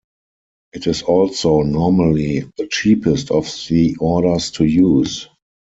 It 0.73 0.87
is 0.87 1.03
also 1.03 1.61
normally 1.61 2.39
the 2.57 2.65
cheapest 2.71 3.29
of 3.29 3.43
the 3.69 3.95
orders 3.97 4.49
to 4.53 4.65
use. 4.65 5.29